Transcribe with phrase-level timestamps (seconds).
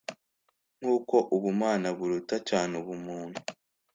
[0.77, 3.39] Nk'uko ubumana buruta cyane ubumuntu,